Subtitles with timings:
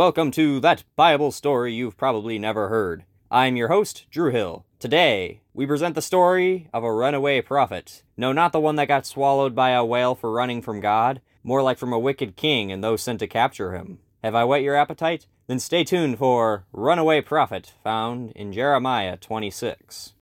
[0.00, 3.04] Welcome to That Bible Story You've Probably Never Heard.
[3.30, 4.64] I'm your host, Drew Hill.
[4.78, 8.02] Today, we present the story of a runaway prophet.
[8.16, 11.60] No, not the one that got swallowed by a whale for running from God, more
[11.60, 13.98] like from a wicked king and those sent to capture him.
[14.24, 15.26] Have I whet your appetite?
[15.48, 20.14] Then stay tuned for Runaway Prophet, found in Jeremiah 26.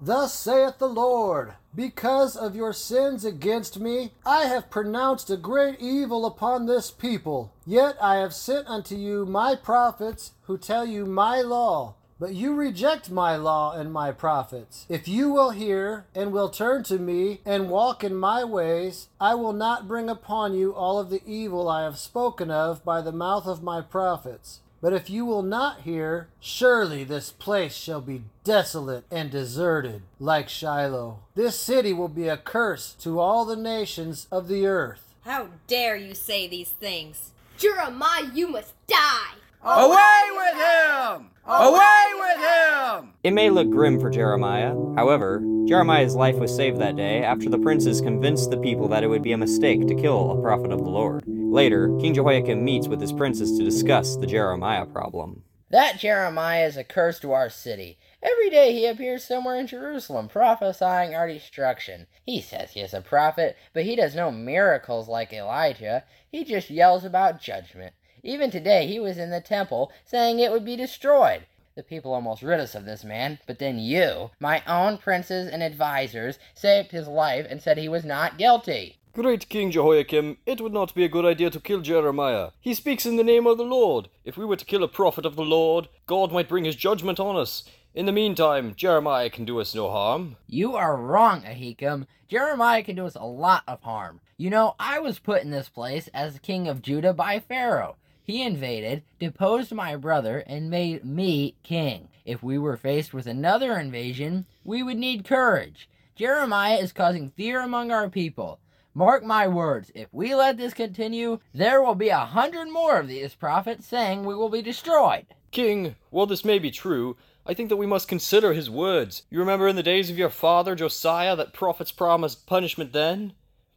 [0.00, 5.80] Thus saith the Lord, because of your sins against me, I have pronounced a great
[5.80, 7.52] evil upon this people.
[7.64, 11.94] Yet I have sent unto you my prophets who tell you my law.
[12.18, 14.84] But you reject my law and my prophets.
[14.90, 19.34] If you will hear and will turn to me and walk in my ways, I
[19.36, 23.10] will not bring upon you all of the evil I have spoken of by the
[23.10, 24.60] mouth of my prophets.
[24.82, 30.48] But if you will not hear, surely this place shall be desolate and deserted, like
[30.48, 31.18] Shiloh.
[31.34, 35.14] This city will be a curse to all the nations of the earth.
[35.22, 37.32] How dare you say these things?
[37.58, 39.34] Jeremiah, you must die!
[39.62, 41.26] Away with him!
[41.46, 43.12] Away with him!
[43.22, 44.74] It may look grim for Jeremiah.
[44.96, 49.08] However, Jeremiah's life was saved that day after the princes convinced the people that it
[49.08, 51.22] would be a mistake to kill a prophet of the Lord.
[51.50, 55.42] Later, King Jehoiakim meets with his princes to discuss the Jeremiah problem.
[55.68, 57.98] That Jeremiah is a curse to our city.
[58.22, 62.06] Every day he appears somewhere in Jerusalem prophesying our destruction.
[62.24, 66.04] He says he is a prophet, but he does no miracles like Elijah.
[66.30, 67.94] He just yells about judgment.
[68.22, 71.46] Even today he was in the temple saying it would be destroyed.
[71.74, 75.64] The people almost rid us of this man, but then you, my own princes and
[75.64, 78.99] advisers, saved his life and said he was not guilty.
[79.12, 82.50] Great King Jehoiakim, it would not be a good idea to kill Jeremiah.
[82.60, 84.08] He speaks in the name of the Lord.
[84.24, 87.18] If we were to kill a prophet of the Lord, God might bring his judgment
[87.18, 87.64] on us.
[87.92, 90.36] In the meantime, Jeremiah can do us no harm.
[90.46, 92.06] You are wrong, Ahikam.
[92.28, 94.20] Jeremiah can do us a lot of harm.
[94.36, 97.96] You know, I was put in this place as king of Judah by Pharaoh.
[98.22, 102.10] He invaded, deposed my brother, and made me king.
[102.24, 105.88] If we were faced with another invasion, we would need courage.
[106.14, 108.60] Jeremiah is causing fear among our people.
[108.94, 113.06] Mark my words, if we let this continue, there will be a hundred more of
[113.06, 115.26] these prophets saying we will be destroyed.
[115.52, 119.22] King, while this may be true, I think that we must consider his words.
[119.30, 123.34] You remember in the days of your father Josiah that prophets promised punishment then?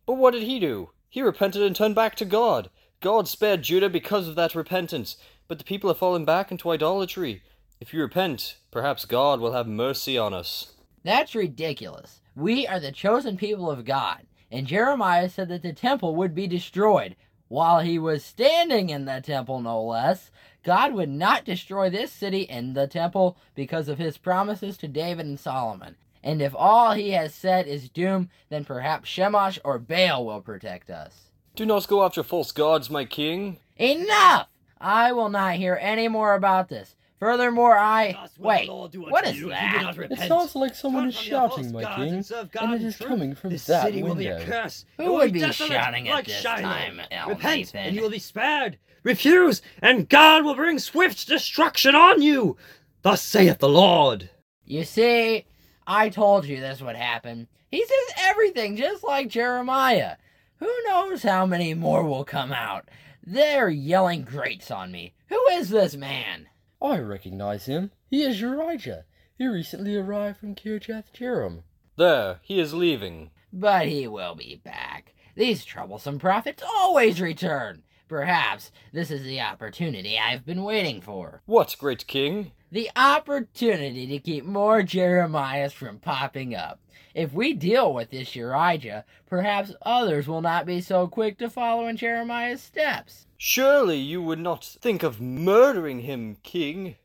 [0.08, 0.90] But what did he do?
[1.10, 2.72] He repented and turned back to God.
[3.00, 7.44] God spared Judah because of that repentance, but the people have fallen back into idolatry.
[7.80, 10.74] If you repent, perhaps God will have mercy on us.
[11.04, 12.22] That's ridiculous.
[12.36, 14.22] We are the chosen people of God,
[14.54, 17.16] and Jeremiah said that the temple would be destroyed.
[17.48, 20.30] While he was standing in the temple, no less,
[20.64, 25.26] God would not destroy this city and the temple because of his promises to David
[25.26, 25.96] and Solomon.
[26.24, 30.92] And if all he has said is doom, then perhaps Shemash or Baal will protect
[30.92, 31.32] us.
[31.56, 33.58] Do not go after false gods, my king.
[33.78, 34.48] Enough!
[34.80, 36.96] I will not hear any more about this.
[37.24, 38.18] Furthermore, I.
[38.38, 39.96] Wait, what is that?
[40.12, 42.16] It sounds like someone is shouting, my king,
[42.60, 44.52] and it is coming from that city will be a window.
[44.52, 44.84] curse.
[44.98, 46.62] Who will would be desolate shouting at like this Shiloh.
[46.64, 47.80] time, Repent, Nathan?
[47.80, 48.78] and you will be spared.
[49.04, 52.58] Refuse, and God will bring swift destruction on you.
[53.04, 54.30] Thus saith the Lord.
[54.66, 55.46] You see,
[55.88, 57.48] I told you this would happen.
[57.72, 60.18] He says everything just like Jeremiah.
[60.58, 62.90] Who knows how many more will come out?
[63.26, 65.14] They're yelling greats on me.
[65.30, 66.50] Who is this man?
[66.84, 67.92] I recognize him.
[68.10, 69.04] He is Urijah.
[69.38, 71.64] He recently arrived from Kirjath Jearim.
[71.98, 73.32] There, he is leaving.
[73.54, 75.14] But he will be back.
[75.36, 77.84] These troublesome prophets always return.
[78.10, 81.42] Perhaps this is the opportunity I've been waiting for.
[81.46, 82.52] What, great king?
[82.74, 86.80] The opportunity to keep more Jeremiahs from popping up.
[87.14, 91.86] If we deal with this Urijah, perhaps others will not be so quick to follow
[91.86, 93.28] in Jeremiah's steps.
[93.38, 96.96] Surely you would not think of murdering him, king.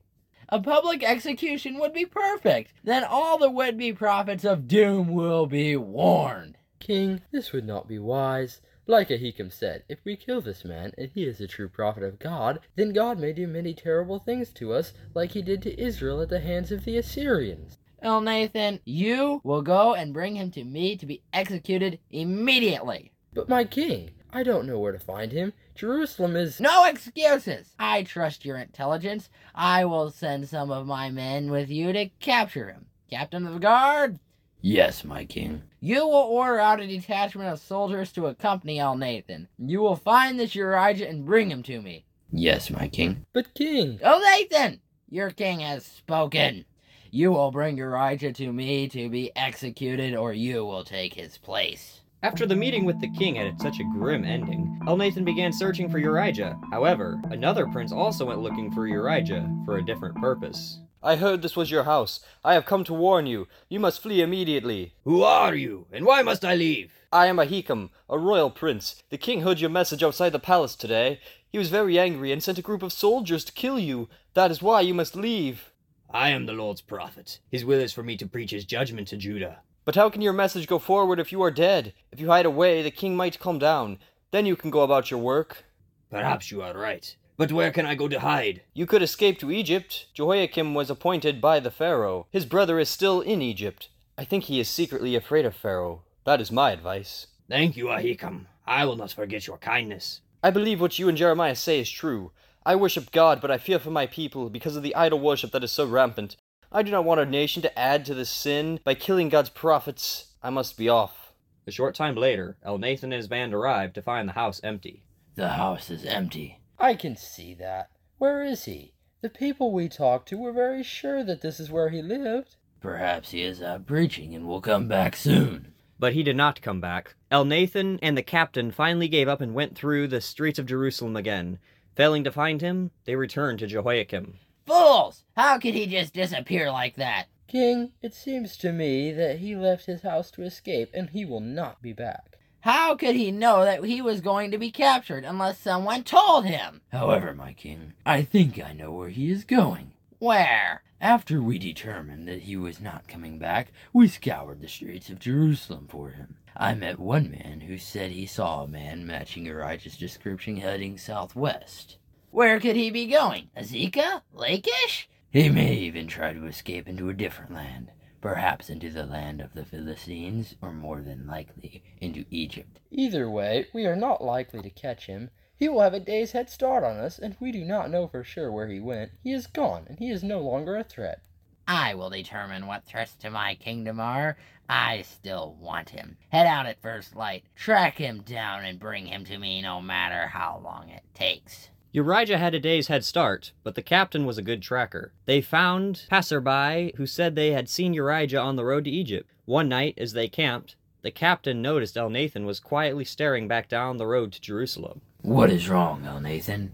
[0.48, 2.72] A public execution would be perfect.
[2.82, 6.56] Then all the would be prophets of doom will be warned.
[6.80, 8.62] King, this would not be wise.
[8.90, 12.18] Like Ahikam said, if we kill this man, and he is a true prophet of
[12.18, 16.22] God, then God may do many terrible things to us, like he did to Israel
[16.22, 17.76] at the hands of the Assyrians.
[18.02, 23.12] Elnathan, you will go and bring him to me to be executed immediately.
[23.34, 25.52] But my king, I don't know where to find him.
[25.74, 26.58] Jerusalem is.
[26.58, 27.74] No excuses!
[27.78, 29.28] I trust your intelligence.
[29.54, 32.86] I will send some of my men with you to capture him.
[33.10, 34.18] Captain of the guard?
[34.60, 35.62] Yes, my king.
[35.80, 39.46] You will order out a detachment of soldiers to accompany Elnathan.
[39.58, 42.04] You will find this Urijah and bring him to me.
[42.32, 43.24] Yes, my king.
[43.32, 44.80] But king, Elnathan!
[45.08, 46.64] Your king has spoken.
[47.10, 52.00] You will bring Urijah to me to be executed, or you will take his place.
[52.22, 56.00] After the meeting with the king had such a grim ending, Elnathan began searching for
[56.00, 56.60] Urijah.
[56.72, 60.80] However, another prince also went looking for Urijah for a different purpose.
[61.02, 62.20] I heard this was your house.
[62.44, 63.46] I have come to warn you.
[63.68, 64.94] You must flee immediately.
[65.04, 66.92] Who are you, and why must I leave?
[67.12, 69.02] I am Ahikam, a royal prince.
[69.10, 71.20] The king heard your message outside the palace today.
[71.50, 74.08] He was very angry and sent a group of soldiers to kill you.
[74.34, 75.70] That is why you must leave.
[76.10, 77.38] I am the Lord's prophet.
[77.50, 79.60] His will is for me to preach his judgment to Judah.
[79.84, 81.94] But how can your message go forward if you are dead?
[82.12, 83.98] If you hide away, the king might come down.
[84.30, 85.64] Then you can go about your work.
[86.10, 87.16] Perhaps you are right.
[87.38, 88.62] But where can I go to hide?
[88.74, 90.06] You could escape to Egypt.
[90.12, 92.26] Jehoiakim was appointed by the Pharaoh.
[92.32, 93.90] His brother is still in Egypt.
[94.18, 96.02] I think he is secretly afraid of Pharaoh.
[96.24, 97.28] That is my advice.
[97.48, 98.46] Thank you, Ahikam.
[98.66, 100.20] I will not forget your kindness.
[100.42, 102.32] I believe what you and Jeremiah say is true.
[102.66, 105.62] I worship God, but I fear for my people because of the idol worship that
[105.62, 106.36] is so rampant.
[106.72, 110.34] I do not want our nation to add to this sin by killing God's prophets.
[110.42, 111.32] I must be off.
[111.68, 115.04] A short time later, Elnathan and his band arrived to find the house empty.
[115.36, 116.57] The house is empty.
[116.78, 117.90] I can see that.
[118.18, 118.94] Where is he?
[119.20, 122.56] The people we talked to were very sure that this is where he lived.
[122.80, 125.72] Perhaps he is out preaching and will come back soon.
[125.98, 127.16] But he did not come back.
[127.32, 131.58] Elnathan and the captain finally gave up and went through the streets of Jerusalem again.
[131.96, 134.38] Failing to find him, they returned to Jehoiakim.
[134.64, 135.24] Fools!
[135.36, 137.26] How could he just disappear like that?
[137.48, 141.40] King, it seems to me that he left his house to escape and he will
[141.40, 142.37] not be back.
[142.62, 146.80] How could he know that he was going to be captured unless someone told him?
[146.90, 149.92] However, my king, I think I know where he is going.
[150.18, 150.82] Where?
[151.00, 155.86] After we determined that he was not coming back, we scoured the streets of Jerusalem
[155.88, 156.36] for him.
[156.56, 161.98] I met one man who said he saw a man matching Elijah's description heading southwest.
[162.32, 163.50] Where could he be going?
[163.56, 164.22] Azekah?
[164.34, 165.08] Lachish?
[165.30, 169.54] He may even try to escape into a different land perhaps into the land of
[169.54, 172.80] the Philistines, or more than likely into Egypt.
[172.90, 175.30] Either way, we are not likely to catch him.
[175.56, 178.22] He will have a day's head start on us, and we do not know for
[178.22, 179.12] sure where he went.
[179.22, 181.22] He is gone, and he is no longer a threat.
[181.66, 184.38] I will determine what threats to my kingdom are.
[184.68, 186.16] I still want him.
[186.30, 190.28] Head out at first light, track him down, and bring him to me no matter
[190.28, 191.70] how long it takes.
[191.94, 195.12] Urijah had a day's head start, but the captain was a good tracker.
[195.24, 199.30] They found passerby who said they had seen Urijah on the road to Egypt.
[199.46, 204.06] One night, as they camped, the captain noticed Elnathan was quietly staring back down the
[204.06, 205.00] road to Jerusalem.
[205.22, 206.70] What is wrong, Elnathan?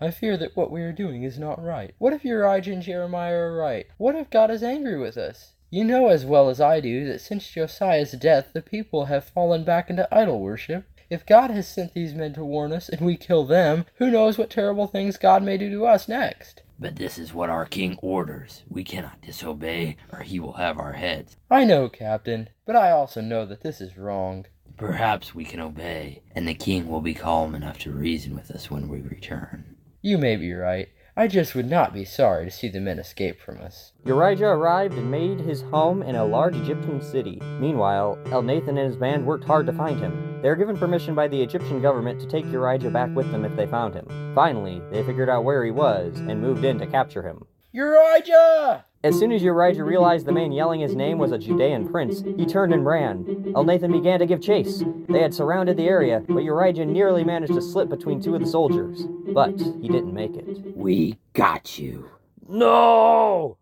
[0.00, 1.94] I fear that what we are doing is not right.
[1.98, 3.86] What if Urijah and Jeremiah are right?
[3.98, 5.52] What if God is angry with us?
[5.70, 9.64] You know as well as I do that since Josiah's death the people have fallen
[9.64, 10.84] back into idol worship.
[11.08, 14.36] If God has sent these men to warn us and we kill them, who knows
[14.36, 16.62] what terrible things God may do to us next?
[16.80, 18.64] But this is what our king orders.
[18.68, 21.36] We cannot disobey, or he will have our heads.
[21.48, 24.46] I know, Captain, but I also know that this is wrong.
[24.76, 28.68] Perhaps we can obey, and the king will be calm enough to reason with us
[28.68, 29.76] when we return.
[30.02, 30.88] You may be right.
[31.16, 33.92] I just would not be sorry to see the men escape from us.
[34.04, 37.40] Urijah arrived and made his home in a large Egyptian city.
[37.58, 40.35] Meanwhile, Elnathan and his band worked hard to find him.
[40.46, 43.56] They were given permission by the Egyptian government to take Urijah back with them if
[43.56, 44.06] they found him.
[44.32, 47.44] Finally, they figured out where he was and moved in to capture him.
[47.74, 48.84] Urijah!
[49.02, 52.46] As soon as Urijah realized the man yelling his name was a Judean prince, he
[52.46, 53.24] turned and ran.
[53.56, 54.84] Elnathan began to give chase.
[55.08, 58.46] They had surrounded the area, but Urijah nearly managed to slip between two of the
[58.46, 59.02] soldiers.
[59.34, 60.76] But he didn't make it.
[60.76, 62.08] We got you.
[62.48, 63.58] No!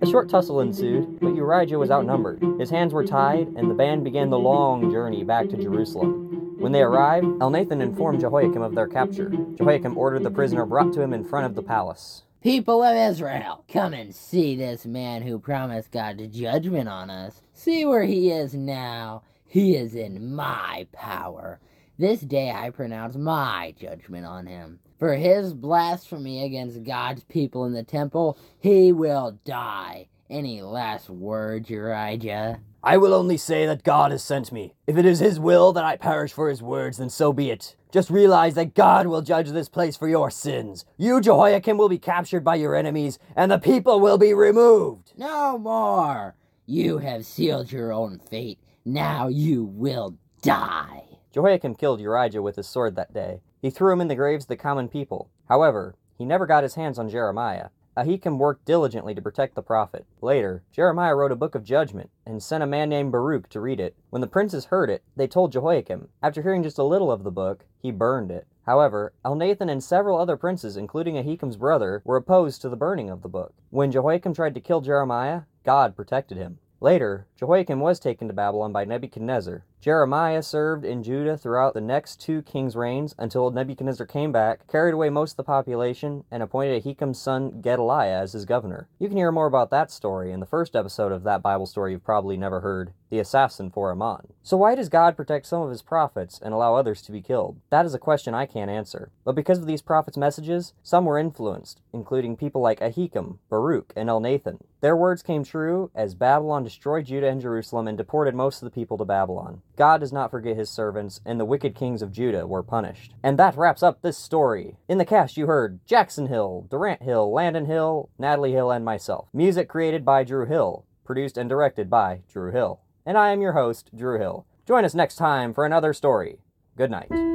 [0.00, 2.40] A short tussle ensued, but Urijah was outnumbered.
[2.60, 6.56] His hands were tied, and the band began the long journey back to Jerusalem.
[6.60, 9.30] When they arrived, Elnathan informed Jehoiakim of their capture.
[9.56, 12.22] Jehoiakim ordered the prisoner brought to him in front of the palace.
[12.40, 17.42] People of Israel, come and see this man who promised God's judgment on us.
[17.52, 19.24] See where he is now.
[19.44, 21.58] He is in my power.
[21.98, 24.78] This day I pronounce my judgment on him.
[24.98, 30.08] For his blasphemy against God's people in the temple, he will die.
[30.30, 32.60] Any last words, Urijah?
[32.82, 34.74] I will only say that God has sent me.
[34.86, 37.74] If it is His will that I perish for His words, then so be it.
[37.90, 40.84] Just realize that God will judge this place for your sins.
[40.96, 45.12] You, Jehoiakim, will be captured by your enemies, and the people will be removed.
[45.16, 46.36] No more.
[46.66, 48.58] You have sealed your own fate.
[48.84, 51.04] Now you will die.
[51.32, 53.40] Jehoiakim killed Urijah with his sword that day.
[53.60, 55.30] He threw him in the graves of the common people.
[55.48, 57.68] However, he never got his hands on Jeremiah.
[57.96, 60.06] Uh, Ahikam worked diligently to protect the prophet.
[60.20, 63.80] Later, Jeremiah wrote a book of judgment and sent a man named Baruch to read
[63.80, 63.96] it.
[64.10, 66.08] When the princes heard it, they told Jehoiakim.
[66.22, 68.46] After hearing just a little of the book, he burned it.
[68.66, 73.22] However, Elnathan and several other princes, including Ahikam's brother, were opposed to the burning of
[73.22, 73.54] the book.
[73.70, 76.58] When Jehoiakim tried to kill Jeremiah, God protected him.
[76.80, 79.64] Later, Jehoiakim was taken to Babylon by Nebuchadnezzar.
[79.80, 84.92] Jeremiah served in Judah throughout the next two kings' reigns until Nebuchadnezzar came back, carried
[84.92, 88.88] away most of the population, and appointed Ahikam's son Gedaliah as his governor.
[88.98, 91.92] You can hear more about that story in the first episode of that Bible story
[91.92, 94.32] you've probably never heard, The Assassin for Ammon.
[94.42, 97.60] So why does God protect some of his prophets and allow others to be killed?
[97.70, 99.12] That is a question I can't answer.
[99.24, 104.08] But because of these prophets' messages, some were influenced, including people like Ahikam, Baruch, and
[104.08, 104.58] Elnathan.
[104.80, 108.74] Their words came true as Babylon destroyed Judah and Jerusalem and deported most of the
[108.74, 109.62] people to Babylon.
[109.78, 113.14] God does not forget his servants, and the wicked kings of Judah were punished.
[113.22, 114.76] And that wraps up this story.
[114.88, 119.28] In the cast, you heard Jackson Hill, Durant Hill, Landon Hill, Natalie Hill, and myself.
[119.32, 122.80] Music created by Drew Hill, produced and directed by Drew Hill.
[123.06, 124.46] And I am your host, Drew Hill.
[124.66, 126.40] Join us next time for another story.
[126.76, 127.27] Good night.